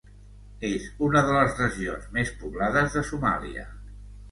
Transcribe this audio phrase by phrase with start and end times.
[0.69, 3.71] És una de les regions més poblades de Somàlia.